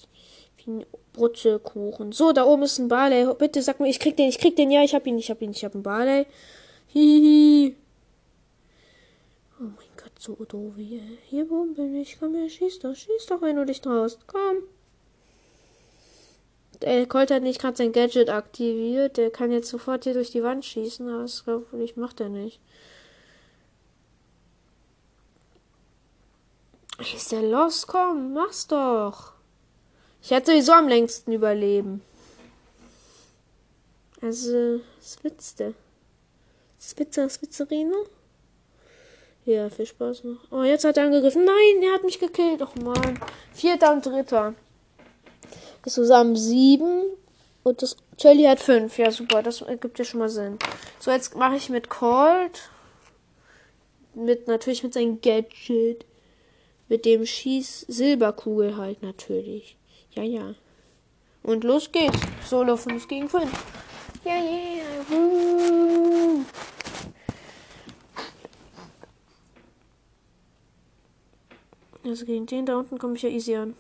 Wie 0.58 0.72
ein 0.72 0.86
Brutzelkuchen. 1.14 2.12
So, 2.12 2.32
da 2.32 2.46
oben 2.46 2.64
ist 2.64 2.80
ein 2.80 2.88
Barley. 2.88 3.28
Bitte 3.38 3.62
sag 3.62 3.80
mir, 3.80 3.90
ich 3.90 4.00
krieg 4.00 4.16
den, 4.16 4.30
ich 4.30 4.40
krieg 4.40 4.56
den. 4.56 4.72
Ja, 4.72 4.84
ich 4.84 4.96
hab 4.96 5.06
ihn, 5.06 5.18
ich 5.18 5.30
hab 5.30 5.42
ihn, 5.42 5.52
ich 5.52 5.66
hab 5.66 5.74
einen 5.74 5.84
Barley. 5.84 6.26
Hihi. 6.88 7.76
Oh 9.60 9.64
mein 9.64 9.89
So 10.20 10.36
doof 10.36 10.74
hier. 10.76 11.02
Hier 11.30 11.50
oben 11.50 11.76
bin 11.76 11.96
ich. 11.96 12.20
Komm 12.20 12.36
her, 12.36 12.50
schieß 12.50 12.80
doch, 12.80 12.94
schieß 12.94 13.28
doch, 13.28 13.42
wenn 13.42 13.56
du 13.56 13.66
dich 13.66 13.80
traust. 13.80 14.20
Komm. 14.28 14.64
Der 16.82 17.06
Colt 17.08 17.32
hat 17.32 17.42
nicht 17.42 17.62
gerade 17.62 17.78
sein 17.78 17.94
Gadget 17.94 18.30
aktiviert. 18.30 19.16
Der 19.16 19.32
kann 19.32 19.50
jetzt 19.54 19.70
sofort 19.70 20.04
hier 20.04 20.14
durch 20.14 20.32
die 20.32 20.44
Wand 20.44 20.66
schießen, 20.66 21.08
aber 21.08 21.22
das 21.22 21.46
glaube 21.46 21.66
ich 21.82 21.96
macht 21.96 22.20
er 22.20 22.28
nicht. 22.28 22.60
Ist 27.00 27.32
der 27.32 27.44
los? 27.44 27.88
Komm, 27.88 28.34
mach's 28.34 28.68
doch. 28.68 29.32
Ich 30.22 30.32
hätte 30.32 30.52
sowieso 30.52 30.74
am 30.74 30.90
längsten 30.90 31.32
überleben. 31.32 32.02
Also, 34.22 34.82
Switze. 35.02 35.76
Switzer, 36.78 37.30
Switzerino? 37.30 38.06
Ja, 39.50 39.68
viel 39.68 39.88
Spaß 39.88 40.26
noch. 40.26 40.38
Oh, 40.52 40.62
jetzt 40.62 40.86
hat 40.86 40.98
er 40.98 41.06
angegriffen. 41.06 41.44
Nein, 41.44 41.82
er 41.82 41.96
hat 41.96 42.04
mich 42.04 42.20
gekillt. 42.20 42.62
Och 42.62 42.76
man. 42.76 43.20
Vierter 43.52 43.92
und 43.92 44.06
dritter. 44.06 44.54
Ist 45.84 45.96
zusammen 45.96 46.36
sieben. 46.36 47.06
Und 47.64 47.82
das 47.82 47.98
Jelly 48.20 48.44
hat 48.44 48.60
fünf. 48.60 49.00
Ja, 49.00 49.10
super. 49.10 49.42
Das 49.42 49.62
ergibt 49.62 49.98
ja 49.98 50.06
schon 50.06 50.20
mal 50.20 50.30
Sinn. 50.30 50.60
So, 51.00 51.10
jetzt 51.10 51.36
mache 51.36 51.56
ich 51.56 51.72
mit 51.72 51.90
Colt. 51.90 52.70
Mit, 54.14 54.48
natürlich 54.48 54.84
mit 54.84 54.94
seinem 54.94 55.20
Gadget. 55.20 56.06
Mit 56.88 57.06
dem 57.06 57.26
Schieß 57.26 57.88
Silberkugel 57.88 58.78
halt 58.78 59.02
natürlich. 59.02 59.78
Ja, 60.12 60.22
ja. 60.22 60.54
Und 61.42 61.64
los 61.64 61.92
geht's. 61.92 62.20
Solo 62.48 62.78
5 62.78 63.08
gegen 63.08 63.28
5. 63.28 63.50
Ja, 64.26 64.34
yeah, 64.34 64.44
yeah. 65.10 66.46
Also 72.04 72.26
gegen 72.26 72.46
den 72.46 72.66
da 72.66 72.78
unten 72.78 72.98
komme 72.98 73.16
ich 73.16 73.22
ja 73.22 73.30
easy 73.30 73.56
an. 73.56 73.76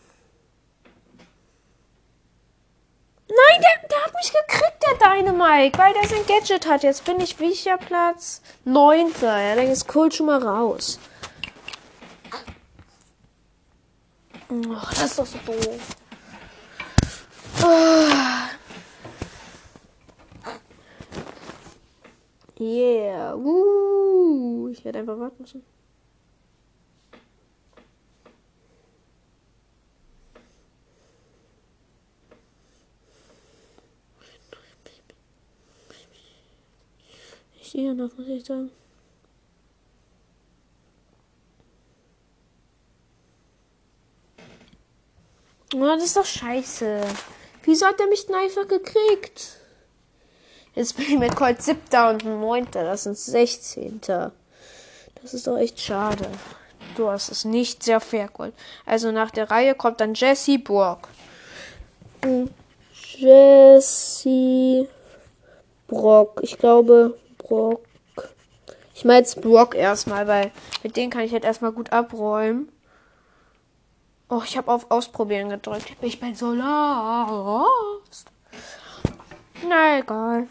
Nein, 3.30 3.62
der, 3.62 3.88
der 3.88 4.06
hat 4.06 4.14
mich 4.16 4.34
gekriegt, 4.34 4.84
der 4.84 4.98
Dynamite, 4.98 5.78
weil 5.78 5.94
der 5.94 6.08
sein 6.08 6.26
Gadget 6.28 6.68
hat. 6.68 6.82
Jetzt 6.84 7.06
bin 7.06 7.20
ich 7.22 7.40
welcher 7.40 7.78
Platz? 7.78 8.42
Neunter. 8.66 9.40
Ja, 9.40 9.56
dann 9.56 9.68
ist 9.68 9.88
Cold 9.88 10.16
schon 10.16 10.26
mal 10.26 10.42
raus. 10.42 11.00
Oh, 14.52 14.76
das 14.90 15.04
ist 15.04 15.20
doch 15.20 15.26
so 15.28 15.38
doof. 15.46 15.96
Oh. 17.64 18.10
Yeah. 22.60 23.36
Woo. 23.38 24.70
Ich 24.70 24.84
werde 24.84 25.00
einfach 25.00 25.20
warten 25.20 25.44
müssen. 25.44 25.64
Sehe 37.80 37.96
noch, 37.96 38.10
muss 38.18 38.28
ich 38.28 38.44
sagen. 38.44 38.72
Oh, 45.74 45.86
das 45.86 46.04
ist 46.04 46.18
doch 46.18 46.26
scheiße. 46.26 47.02
Wieso 47.64 47.86
hat 47.86 48.02
er 48.02 48.08
mich 48.08 48.26
denn 48.26 48.36
einfach 48.36 48.68
gekriegt? 48.68 49.60
Jetzt 50.76 50.98
bin 50.98 51.06
ich 51.06 51.18
mit 51.18 51.34
Colt 51.38 51.62
siebter 51.62 52.10
und 52.10 52.26
neunter. 52.26 52.84
Das 52.84 53.04
sind 53.04 53.18
sechzehnter. 53.18 54.34
Das 55.22 55.34
ist 55.34 55.48
doch 55.48 55.58
echt 55.58 55.80
schade. 55.80 56.28
Du 56.98 57.08
hast 57.10 57.30
es 57.30 57.46
nicht 57.46 57.84
sehr 57.84 58.02
fair, 58.02 58.28
Colt. 58.28 58.54
Also 58.86 59.12
nach 59.12 59.32
der 59.32 59.50
Reihe 59.50 59.74
kommt 59.74 60.02
dann 60.02 60.16
Jesse 60.16 60.60
Brock. 60.60 61.08
Jesse 63.16 64.90
Brock. 65.88 66.42
Ich 66.44 66.58
glaube 66.58 67.18
Brock. 67.50 67.82
Ich 68.96 69.04
meine 69.04 69.20
jetzt 69.20 69.42
Brock 69.42 69.76
erstmal, 69.76 70.28
weil 70.28 70.52
mit 70.84 70.96
denen 70.96 71.10
kann 71.10 71.24
ich 71.24 71.34
halt 71.34 71.44
erstmal 71.44 71.72
gut 71.72 71.92
abräumen. 71.92 72.72
Oh, 74.30 74.42
ich 74.46 74.58
habe 74.58 74.72
auf 74.72 74.92
Ausprobieren 74.92 75.50
gedrückt. 75.50 75.92
Ich 76.02 76.20
bin 76.20 76.36
so 76.36 76.52
lost. 76.52 78.28
Na 79.68 80.00
egal. 80.00 80.48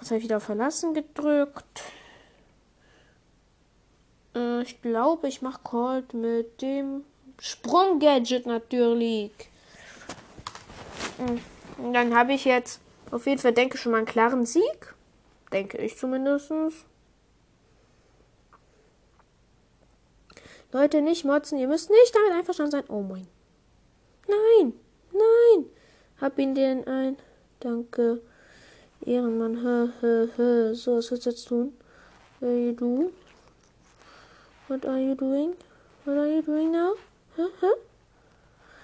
Jetzt 0.00 0.10
habe 0.10 0.18
ich 0.18 0.24
wieder 0.24 0.40
verlassen 0.40 0.94
gedrückt. 0.94 1.82
Äh, 4.34 4.62
ich 4.62 4.82
glaube, 4.82 5.28
ich 5.28 5.42
mache 5.42 5.60
Cold 5.62 6.12
mit 6.14 6.60
dem 6.62 7.04
Sprung-Gadget 7.38 8.46
natürlich. 8.46 9.32
Hm. 11.18 11.40
Und 11.78 11.92
dann 11.92 12.16
habe 12.16 12.32
ich 12.32 12.44
jetzt 12.44 12.80
auf 13.10 13.26
jeden 13.26 13.40
Fall, 13.40 13.52
denke 13.52 13.76
ich, 13.76 13.80
schon 13.80 13.92
mal 13.92 13.98
einen 13.98 14.06
klaren 14.06 14.46
Sieg. 14.46 14.94
Denke 15.52 15.78
ich 15.78 15.96
zumindest. 15.96 16.52
Leute, 20.72 21.02
nicht 21.02 21.24
motzen. 21.24 21.58
Ihr 21.58 21.66
müsst 21.66 21.90
nicht 21.90 22.14
damit 22.14 22.32
einverstanden 22.32 22.70
sein. 22.70 22.84
Oh 22.88 23.02
mein. 23.02 23.26
Nein. 24.28 24.72
Nein. 25.12 25.66
Hab 26.20 26.38
ihn 26.38 26.54
den 26.54 26.86
ein. 26.86 27.16
Danke. 27.58 28.20
Ehrenmann. 29.04 29.56
Hä, 29.56 29.92
hä, 30.00 30.28
hä. 30.36 30.74
So, 30.74 30.96
was 30.96 31.10
willst 31.10 31.26
du 31.26 31.30
jetzt 31.30 31.48
tun? 31.48 31.72
What 32.38 32.50
are 32.50 32.58
you 32.58 32.72
do? 32.72 33.10
What 34.68 34.86
are 34.86 35.00
you 35.00 35.14
doing? 35.14 35.56
What 36.04 36.16
are 36.16 36.28
you 36.28 36.42
doing 36.42 36.70
now? 36.70 36.94
Hä, 37.36 37.42
hä? 37.60 37.70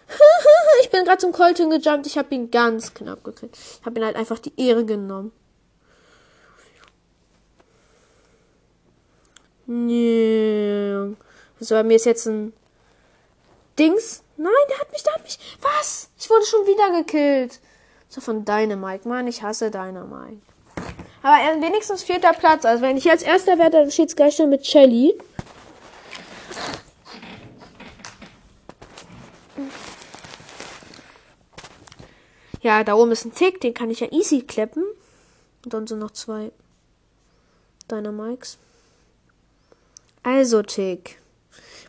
ich 0.82 0.90
bin 0.90 1.04
gerade 1.04 1.18
zum 1.18 1.32
Colton 1.32 1.70
gejumpt. 1.70 2.06
Ich 2.06 2.18
habe 2.18 2.34
ihn 2.34 2.50
ganz 2.50 2.94
knapp 2.94 3.22
gekriegt. 3.22 3.56
Ich 3.56 3.86
habe 3.86 4.00
ihn 4.00 4.04
halt 4.04 4.16
einfach 4.16 4.38
die 4.38 4.52
Ehre 4.56 4.84
genommen. 4.84 5.32
Yeah. 9.68 11.14
So, 11.58 11.74
bei 11.74 11.82
mir 11.82 11.96
ist 11.96 12.06
jetzt 12.06 12.26
ein 12.26 12.52
Dings. 13.78 14.22
Nein, 14.36 14.52
der 14.68 14.78
hat 14.78 14.92
mich, 14.92 15.02
der 15.02 15.14
hat 15.14 15.22
mich. 15.22 15.38
Was? 15.60 16.08
Ich 16.18 16.30
wurde 16.30 16.44
schon 16.44 16.66
wieder 16.66 16.98
gekillt. 16.98 17.60
So 18.08 18.20
von 18.20 18.44
Dynamite. 18.44 19.08
Mann, 19.08 19.26
ich 19.26 19.42
hasse 19.42 19.70
Dynamite. 19.70 20.40
Aber 21.22 21.36
er 21.42 21.60
wenigstens 21.60 22.04
vierter 22.04 22.32
Platz. 22.32 22.64
Also 22.64 22.82
wenn 22.82 22.96
ich 22.96 23.04
jetzt 23.04 23.26
erster 23.26 23.58
werde, 23.58 23.78
dann 23.78 23.90
steht 23.90 24.10
es 24.10 24.16
gleich 24.16 24.36
schon 24.36 24.50
mit 24.50 24.64
Shelly. 24.66 25.18
Ja, 32.60 32.84
da 32.84 32.94
oben 32.94 33.12
ist 33.12 33.24
ein 33.24 33.34
Tick, 33.34 33.60
den 33.60 33.74
kann 33.74 33.90
ich 33.90 34.00
ja 34.00 34.10
easy 34.12 34.42
kleppen. 34.42 34.84
Und 35.64 35.74
dann 35.74 35.86
sind 35.86 35.98
noch 35.98 36.10
zwei 36.10 36.52
Dynamics. 37.90 38.58
Also, 40.26 40.60
Tick. 40.62 41.20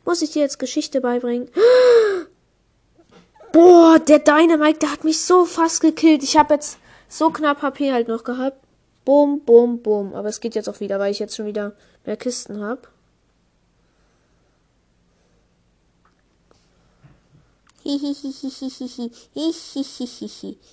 Muss 0.05 0.21
ich 0.21 0.29
dir 0.29 0.43
jetzt 0.43 0.59
Geschichte 0.59 1.01
beibringen? 1.01 1.49
Boah, 3.51 3.97
der 3.97 4.19
Dynamite, 4.19 4.77
der 4.77 4.91
hat 4.91 5.03
mich 5.03 5.19
so 5.19 5.45
fast 5.45 5.81
gekillt. 5.81 6.21
Ich 6.21 6.37
habe 6.37 6.53
jetzt 6.53 6.77
so 7.09 7.31
knapp 7.31 7.63
HP 7.63 7.91
halt 7.91 8.07
noch 8.07 8.23
gehabt. 8.23 8.59
Bum, 9.05 9.39
bum, 9.39 9.81
bum. 9.81 10.13
Aber 10.13 10.29
es 10.29 10.39
geht 10.39 10.53
jetzt 10.53 10.69
auch 10.69 10.79
wieder, 10.79 10.99
weil 10.99 11.11
ich 11.11 11.17
jetzt 11.17 11.35
schon 11.35 11.47
wieder 11.47 11.73
mehr 12.05 12.15
Kisten 12.15 12.61
habe. 12.61 12.81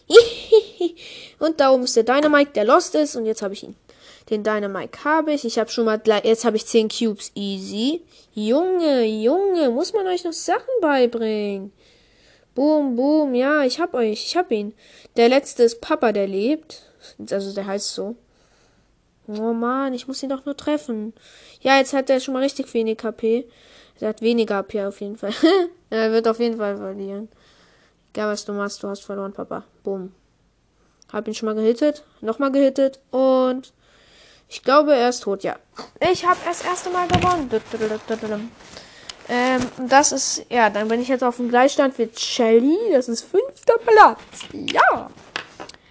Und 1.38 1.60
da 1.60 1.70
oben 1.70 1.84
ist 1.84 1.96
der 1.96 2.02
Dynamite, 2.02 2.52
der 2.52 2.66
lost 2.66 2.94
ist. 2.94 3.16
Und 3.16 3.24
jetzt 3.24 3.40
habe 3.40 3.54
ich 3.54 3.62
ihn. 3.62 3.74
Den 4.34 4.42
Dynamite 4.42 5.04
habe 5.04 5.32
ich. 5.32 5.44
Ich 5.44 5.60
habe 5.60 5.70
schon 5.70 5.84
mal, 5.84 6.02
jetzt 6.24 6.44
habe 6.44 6.56
ich 6.56 6.66
10 6.66 6.88
Cubes. 6.88 7.30
Easy. 7.36 8.02
Junge, 8.32 9.04
Junge, 9.04 9.70
muss 9.70 9.92
man 9.92 10.08
euch 10.08 10.24
noch 10.24 10.32
Sachen 10.32 10.74
beibringen. 10.80 11.72
Boom, 12.56 12.96
boom, 12.96 13.34
ja, 13.36 13.62
ich 13.64 13.78
hab 13.78 13.94
euch, 13.94 14.26
ich 14.26 14.36
hab 14.36 14.50
ihn. 14.50 14.74
Der 15.16 15.28
letzte 15.28 15.62
ist 15.62 15.80
Papa, 15.80 16.10
der 16.10 16.26
lebt. 16.26 16.82
Also 17.30 17.54
der 17.54 17.66
heißt 17.66 17.94
so. 17.94 18.16
Oh 19.28 19.52
man, 19.52 19.94
ich 19.94 20.08
muss 20.08 20.22
ihn 20.24 20.30
doch 20.30 20.44
nur 20.44 20.56
treffen. 20.56 21.14
Ja, 21.60 21.78
jetzt 21.78 21.92
hat 21.92 22.10
er 22.10 22.18
schon 22.18 22.34
mal 22.34 22.42
richtig 22.42 22.74
wenig 22.74 22.98
HP. 23.04 23.46
Er 24.00 24.08
hat 24.08 24.20
weniger 24.20 24.56
HP 24.56 24.84
auf 24.84 25.00
jeden 25.00 25.16
Fall. 25.16 25.32
er 25.90 26.10
wird 26.10 26.26
auf 26.26 26.40
jeden 26.40 26.56
Fall 26.56 26.76
verlieren. 26.76 27.28
Egal 28.12 28.32
was 28.32 28.44
du 28.44 28.52
machst, 28.52 28.82
du 28.82 28.88
hast 28.88 29.04
verloren, 29.04 29.32
Papa. 29.32 29.62
Boom. 29.84 30.12
Hab 31.12 31.28
ihn 31.28 31.34
schon 31.34 31.46
mal 31.46 31.54
gehittet. 31.54 32.02
Nochmal 32.20 32.50
gehittet. 32.50 32.98
Und 33.12 33.72
ich 34.54 34.62
glaube, 34.62 34.94
er 34.94 35.08
ist 35.08 35.24
tot, 35.24 35.42
ja. 35.42 35.56
Ich 35.98 36.24
habe 36.24 36.38
das 36.44 36.62
erste 36.62 36.88
Mal 36.90 37.08
gewonnen. 37.08 37.50
Ähm, 39.28 39.60
das 39.88 40.12
ist, 40.12 40.46
ja, 40.48 40.70
dann 40.70 40.86
bin 40.86 41.00
ich 41.00 41.08
jetzt 41.08 41.24
auf 41.24 41.38
dem 41.38 41.48
Gleichstand 41.48 41.98
mit 41.98 42.20
Shelly. 42.20 42.78
Das 42.92 43.08
ist 43.08 43.24
fünfter 43.24 43.74
Platz. 43.78 44.20
Ja. 44.52 45.10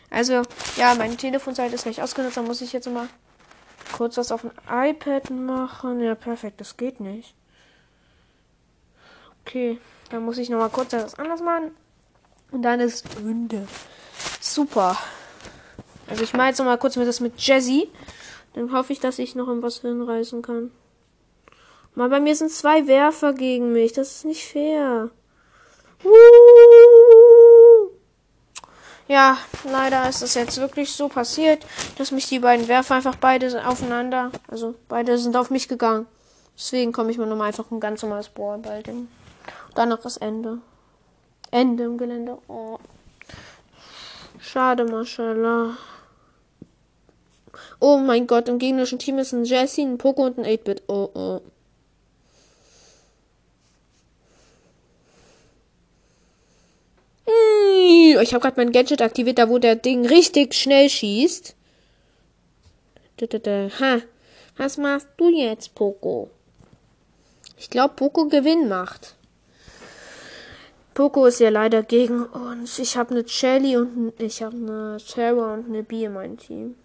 Also, 0.09 0.43
ja, 0.77 0.95
meine 0.95 1.17
Telefonzeit 1.17 1.73
ist 1.73 1.85
nicht 1.85 2.01
ausgenutzt. 2.01 2.37
Da 2.37 2.41
muss 2.41 2.61
ich 2.61 2.71
jetzt 2.71 2.87
mal 2.87 3.09
kurz 3.91 4.15
was 4.15 4.31
auf 4.31 4.41
dem 4.41 4.51
iPad 4.71 5.29
machen. 5.29 5.99
Ja, 5.99 6.15
perfekt. 6.15 6.61
Das 6.61 6.77
geht 6.77 7.01
nicht. 7.01 7.35
Okay. 9.45 9.77
Dann 10.09 10.23
muss 10.23 10.37
ich 10.37 10.49
noch 10.49 10.59
mal 10.59 10.69
kurz 10.69 10.93
etwas 10.93 11.19
anderes 11.19 11.41
machen. 11.41 11.75
Und 12.51 12.61
dann 12.61 12.79
ist 12.79 13.05
Ende. 13.17 13.67
Super. 14.39 14.97
Also 16.07 16.23
ich 16.23 16.31
mache 16.31 16.47
jetzt 16.47 16.59
noch 16.59 16.65
mal 16.65 16.77
kurz 16.77 16.95
mit 16.95 17.09
das 17.09 17.19
mit 17.19 17.37
Jessie. 17.41 17.89
Dann 18.53 18.71
hoffe 18.71 18.93
ich, 18.93 18.99
dass 18.99 19.19
ich 19.19 19.35
noch 19.35 19.47
irgendwas 19.47 19.79
hinreißen 19.79 20.41
kann. 20.41 20.71
Mal 21.95 22.09
bei 22.09 22.19
mir 22.19 22.35
sind 22.35 22.51
zwei 22.51 22.87
Werfer 22.87 23.33
gegen 23.33 23.71
mich. 23.71 23.93
Das 23.93 24.15
ist 24.15 24.25
nicht 24.25 24.45
fair. 24.45 25.09
Ja, 29.07 29.37
leider 29.69 30.07
ist 30.09 30.21
es 30.21 30.33
jetzt 30.33 30.59
wirklich 30.59 30.91
so 30.91 31.07
passiert, 31.07 31.65
dass 31.97 32.11
mich 32.11 32.27
die 32.27 32.39
beiden 32.39 32.67
Werfer 32.67 32.95
einfach 32.95 33.15
beide 33.15 33.67
aufeinander, 33.67 34.31
also 34.47 34.75
beide 34.87 35.17
sind 35.17 35.35
auf 35.35 35.49
mich 35.49 35.67
gegangen. 35.67 36.07
Deswegen 36.55 36.93
komme 36.93 37.11
ich 37.11 37.17
mir 37.17 37.25
nochmal 37.25 37.47
einfach 37.47 37.69
ein 37.71 37.79
ganz 37.79 38.01
normales 38.01 38.29
Bohr 38.29 38.57
bald 38.57 38.87
hin. 38.87 39.09
Danach 39.75 39.99
das 39.99 40.17
Ende. 40.17 40.59
Ende 41.51 41.83
im 41.83 41.97
Gelände. 41.97 42.37
Oh. 42.47 42.79
Schade, 44.39 44.85
mashallah. 44.85 45.77
Oh 47.79 47.97
mein 47.97 48.27
Gott, 48.27 48.49
im 48.49 48.59
gegnerischen 48.59 48.99
Team 48.99 49.19
ist 49.19 49.33
ein 49.33 49.45
Jesse, 49.45 49.81
ein 49.81 49.97
Poco 49.97 50.25
und 50.25 50.39
ein 50.39 50.45
8-Bit. 50.45 50.83
Oh, 50.87 51.09
oh. 51.13 51.41
Ich 58.21 58.33
habe 58.33 58.41
gerade 58.41 58.57
mein 58.57 58.71
Gadget 58.71 59.01
aktiviert, 59.01 59.37
da 59.37 59.49
wo 59.49 59.57
der 59.59 59.75
Ding 59.75 60.05
richtig 60.05 60.53
schnell 60.53 60.89
schießt. 60.89 61.55
Ha. 63.79 64.01
Was 64.57 64.77
machst 64.77 65.07
du 65.17 65.29
jetzt, 65.29 65.73
Poco? 65.73 66.29
Ich 67.57 67.69
glaube, 67.69 67.93
Poco 67.95 68.27
Gewinn 68.27 68.67
macht. 68.67 69.15
Poco 70.93 71.25
ist 71.25 71.39
ja 71.39 71.49
leider 71.49 71.81
gegen 71.81 72.23
uns. 72.25 72.77
Ich 72.79 72.97
habe 72.97 73.15
eine 73.15 73.27
Shelly 73.27 73.77
und 73.77 74.13
ich 74.19 74.43
habe 74.43 74.55
eine 74.55 74.97
Terror 74.97 75.53
und 75.53 75.67
eine 75.67 75.83
Bee 75.83 76.05
in 76.05 76.13
meinem 76.13 76.37
Team. 76.37 76.75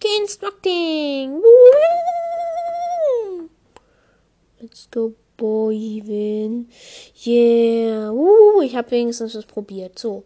Kindsmarketing. 0.00 1.42
Let's 4.60 4.88
go, 4.90 5.14
boy, 5.36 6.02
win. 6.04 6.68
Yeah. 7.24 8.10
Uh, 8.10 8.62
ich 8.62 8.76
habe 8.76 8.90
wenigstens 8.90 9.34
das 9.34 9.46
probiert. 9.46 9.98
So. 9.98 10.24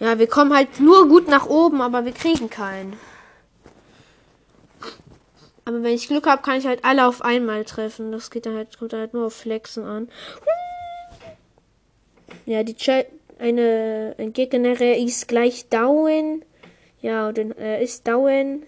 Ja, 0.00 0.18
wir 0.18 0.26
kommen 0.26 0.54
halt 0.54 0.80
nur 0.80 1.08
gut 1.08 1.28
nach 1.28 1.46
oben, 1.46 1.80
aber 1.80 2.04
wir 2.04 2.12
kriegen 2.12 2.50
keinen. 2.50 2.98
Aber 5.64 5.82
wenn 5.82 5.94
ich 5.94 6.08
Glück 6.08 6.26
habe, 6.26 6.42
kann 6.42 6.58
ich 6.58 6.66
halt 6.66 6.84
alle 6.84 7.06
auf 7.06 7.22
einmal 7.22 7.64
treffen. 7.64 8.12
Das 8.12 8.30
geht 8.30 8.46
dann 8.46 8.56
halt, 8.56 8.78
kommt 8.78 8.92
dann 8.92 9.00
halt 9.00 9.14
nur 9.14 9.26
auf 9.26 9.34
Flexen 9.34 9.84
an. 9.84 10.08
Ja, 12.44 12.62
die 12.62 12.74
Ch 12.74 13.06
eine 13.38 14.14
ein 14.18 14.32
Gegner 14.32 14.80
ist 14.80 15.28
gleich 15.28 15.68
down. 15.68 16.44
Ja, 17.00 17.28
und 17.28 17.38
er 17.38 17.80
ist 17.80 18.06
down. 18.06 18.64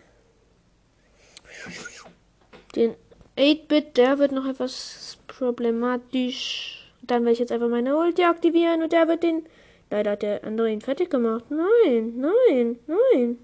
Den 2.76 2.94
8-Bit, 3.38 3.96
der 3.96 4.18
wird 4.18 4.32
noch 4.32 4.46
etwas 4.46 5.18
problematisch. 5.26 6.86
Dann 7.02 7.22
werde 7.24 7.32
ich 7.32 7.38
jetzt 7.38 7.52
einfach 7.52 7.68
meine 7.68 7.96
Ulti 7.96 8.24
aktivieren 8.24 8.82
und 8.82 8.92
der 8.92 9.08
wird 9.08 9.22
den. 9.22 9.46
Leider 9.90 10.12
hat 10.12 10.22
der 10.22 10.44
andere 10.44 10.70
ihn 10.70 10.80
fertig 10.80 11.10
gemacht. 11.10 11.44
Nein, 11.48 12.14
nein, 12.16 12.78
nein. 12.86 13.38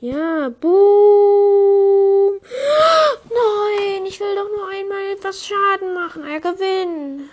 Ja, 0.00 0.50
boom. 0.50 2.38
Nein, 3.24 4.06
ich 4.06 4.20
will 4.20 4.36
doch 4.36 4.48
nur 4.48 4.68
einmal 4.68 5.12
etwas 5.12 5.44
Schaden 5.44 5.92
machen. 5.94 6.24
Er 6.24 6.38
gewinnt. 6.38 7.28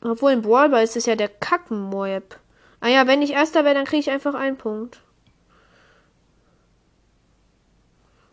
Obwohl 0.00 0.32
in 0.32 0.42
Brawlball 0.42 0.84
ist 0.84 0.96
es 0.96 1.06
ja 1.06 1.16
der 1.16 1.28
Kackenmoeb. 1.28 2.38
Ah 2.80 2.88
ja, 2.88 3.06
wenn 3.08 3.22
ich 3.22 3.32
Erster 3.32 3.64
wäre, 3.64 3.74
dann 3.74 3.84
kriege 3.84 4.00
ich 4.00 4.10
einfach 4.10 4.34
einen 4.34 4.56
Punkt. 4.56 5.00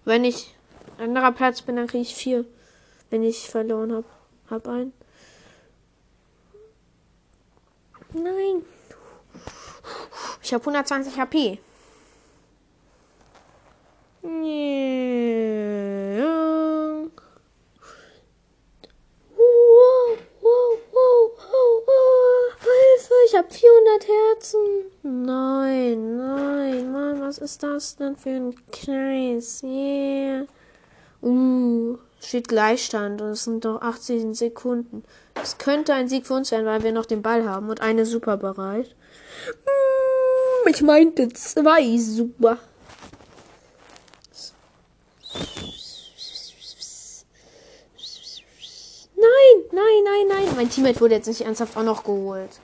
Wenn 0.06 0.24
ich 0.24 0.54
anderer 1.04 1.32
Platz 1.32 1.62
bin, 1.62 1.76
dann 1.76 1.88
kriege 1.88 2.04
ich 2.04 2.16
vier. 2.16 2.46
Wenn 3.10 3.24
ich 3.24 3.50
verloren 3.50 3.94
habe. 3.94 4.06
Hab 4.50 4.68
einen. 4.68 4.94
Nein. 8.13 8.63
Ich 10.42 10.54
habe 10.54 10.62
120 10.62 11.20
HP. 11.20 11.60
Yeah. 14.24 15.74
Hilfe, 23.04 23.13
ich 23.26 23.36
habe 23.36 23.50
400 23.52 24.08
Herzen. 24.08 24.60
Nein, 25.04 26.18
nein, 26.18 26.92
Mann, 26.92 27.22
was 27.22 27.38
ist 27.38 27.63
das 27.63 27.96
denn 27.96 28.16
für 28.16 28.30
ein 28.30 28.56
Kreis? 28.72 29.62
Yeah. 29.63 30.46
Uh, 31.24 31.98
steht 32.20 32.50
Gleichstand 32.50 33.22
und 33.22 33.30
es 33.30 33.46
sind 33.46 33.64
doch 33.64 33.82
18 33.82 34.34
Sekunden. 34.34 35.06
Es 35.42 35.58
könnte 35.58 35.94
ein 35.94 36.10
Sieg 36.10 36.28
für 36.28 36.34
uns 36.34 36.50
sein, 36.50 36.66
weil 36.66 36.84
wir 36.84 36.92
noch 36.92 37.06
den 37.06 37.22
Ball 37.22 37.48
haben 37.48 37.70
und 37.70 37.80
eine 37.80 38.06
Super 38.06 38.36
bereit. 38.36 38.94
Mm, 39.66 40.68
ich 40.68 40.82
meinte 40.82 41.30
zwei 41.30 41.98
Super. 41.98 42.58
Nein, 49.16 49.64
nein, 49.72 50.04
nein, 50.04 50.28
nein. 50.28 50.56
Mein 50.58 50.70
Teammate 50.70 51.00
wurde 51.00 51.16
jetzt 51.16 51.28
nicht 51.28 51.42
ernsthaft 51.42 51.78
auch 51.78 51.84
noch 51.84 52.04
geholt. 52.04 52.60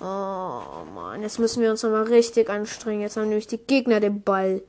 Oh 0.00 0.84
Mann, 0.94 1.22
jetzt 1.22 1.38
müssen 1.38 1.62
wir 1.62 1.70
uns 1.70 1.82
nochmal 1.82 2.04
richtig 2.04 2.50
anstrengen. 2.50 3.00
Jetzt 3.00 3.16
haben 3.16 3.30
nämlich 3.30 3.46
die 3.46 3.56
Gegner 3.56 3.98
den 3.98 4.20
Ball. 4.22 4.62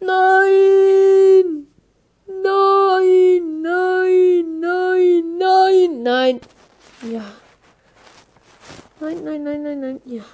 Nein! 0.00 1.66
Nein, 2.28 3.62
nein, 3.62 4.60
nein, 4.60 5.38
nein, 5.38 6.02
nein. 6.02 6.40
Ja. 7.02 7.22
Nein, 9.00 9.24
nein, 9.24 9.44
nein, 9.44 9.62
nein, 9.62 9.80
nein. 9.80 10.00
Ja. 10.06 10.24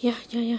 Ja, 0.00 0.12
ja, 0.30 0.40
ja. 0.40 0.58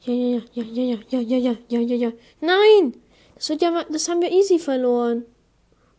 Ja, 0.00 0.12
ja, 0.12 0.40
ja, 0.52 0.64
ja, 0.64 0.84
ja, 0.84 1.20
ja, 1.20 1.20
ja, 1.20 1.38
ja, 1.38 1.56
ja, 1.68 1.80
ja, 1.80 1.96
ja. 1.96 2.12
Nein! 2.40 2.94
Das 3.34 3.48
wird 3.48 3.62
ja 3.62 3.84
das 3.90 4.08
haben 4.08 4.20
wir 4.20 4.30
easy 4.30 4.58
verloren. 4.58 5.24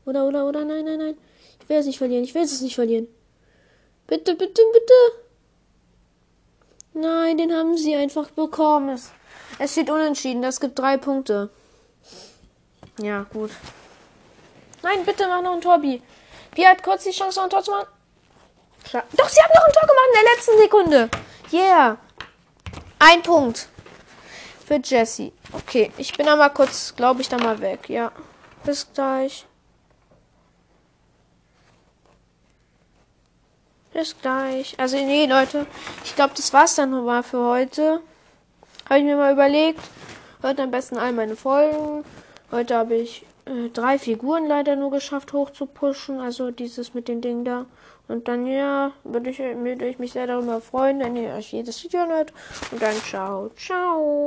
Oder, 0.08 0.24
oder, 0.24 0.46
oder, 0.46 0.64
nein, 0.64 0.86
nein, 0.86 0.98
nein. 1.00 1.18
Ich 1.62 1.68
will 1.68 1.78
es 1.78 1.86
nicht 1.86 1.98
verlieren. 1.98 2.24
Ich 2.24 2.34
will 2.34 2.44
es 2.44 2.62
nicht 2.62 2.76
verlieren. 2.76 3.10
Bitte, 4.08 4.36
bitte, 4.36 4.62
bitte. 4.72 4.94
Nein, 6.94 7.38
den 7.38 7.54
haben 7.54 7.78
sie 7.78 7.94
einfach 7.94 8.32
bekommen. 8.32 8.98
Es, 9.60 9.72
steht 9.74 9.90
unentschieden. 9.90 10.42
Das 10.42 10.62
gibt 10.62 10.80
drei 10.80 10.96
Punkte. 10.96 11.50
Ja, 13.02 13.24
gut. 13.34 13.52
Nein, 14.82 15.04
bitte 15.04 15.28
mach 15.28 15.42
noch 15.42 15.56
ein 15.56 15.62
Tor, 15.62 15.78
Bi. 15.80 16.02
Bi 16.56 16.62
hat 16.62 16.82
kurz 16.82 17.04
die 17.04 17.12
Chance, 17.12 17.40
noch 17.40 17.44
ein 17.44 17.50
Tor 17.50 17.64
zu 17.64 17.72
machen. 17.72 17.90
Doch, 18.84 19.28
sie 19.28 19.42
haben 19.42 19.52
noch 19.56 19.66
ein 19.66 19.74
Tor 19.74 19.88
gemacht 19.90 20.08
in 20.08 20.24
der 20.24 20.34
letzten 20.34 20.58
Sekunde. 20.58 21.10
Yeah. 21.52 21.98
Ein 23.00 23.22
Punkt. 23.24 23.68
Für 24.66 24.80
Jesse. 24.82 25.34
Okay, 25.52 25.92
ich 25.98 26.16
bin 26.16 26.30
aber 26.30 26.50
kurz, 26.52 26.96
glaube 26.96 27.20
ich, 27.20 27.28
da 27.28 27.38
mal 27.38 27.60
weg. 27.60 27.90
Ja. 27.90 28.14
Bis 28.64 28.88
gleich. 28.94 29.47
Bis 33.98 34.16
gleich. 34.22 34.76
Also, 34.78 34.96
nee, 34.96 35.26
Leute. 35.26 35.66
Ich 36.06 36.16
glaube, 36.16 36.34
das 36.36 36.54
war's 36.54 36.76
dann 36.76 36.92
nochmal 36.92 37.24
für 37.24 37.44
heute. 37.44 38.00
Habe 38.88 39.00
ich 39.00 39.06
mir 39.06 39.18
mal 39.18 39.34
überlegt. 39.34 39.80
Heute 40.44 40.62
am 40.62 40.70
besten 40.70 40.98
all 40.98 41.14
meine 41.14 41.36
Folgen. 41.36 42.06
Heute 42.52 42.76
habe 42.76 42.94
ich 42.94 43.26
äh, 43.46 43.70
drei 43.74 43.98
Figuren 43.98 44.46
leider 44.46 44.76
nur 44.76 44.92
geschafft 44.92 45.34
hoch 45.34 45.50
zu 45.50 45.66
pushen. 45.66 46.20
Also 46.20 46.52
dieses 46.52 46.94
mit 46.94 47.08
den 47.08 47.22
Dingen 47.22 47.44
da. 47.44 47.66
Und 48.08 48.28
dann, 48.28 48.46
ja, 48.46 48.92
würde 49.04 49.32
ich, 49.32 49.40
würde 49.40 49.88
ich 49.88 49.98
mich 49.98 50.12
sehr 50.12 50.28
darüber 50.28 50.62
freuen, 50.62 51.00
wenn 51.00 51.16
ihr 51.16 51.34
euch 51.34 51.52
jedes 51.52 51.84
Video 51.84 52.06
hört. 52.06 52.32
Und 52.72 52.80
dann 52.80 52.96
ciao, 52.98 53.50
ciao. 53.58 54.26